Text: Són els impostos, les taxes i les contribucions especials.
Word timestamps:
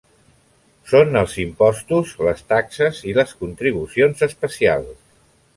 Són 0.93 1.19
els 1.19 1.35
impostos, 1.43 2.15
les 2.29 2.43
taxes 2.53 3.05
i 3.13 3.15
les 3.21 3.37
contribucions 3.43 4.29
especials. 4.31 4.99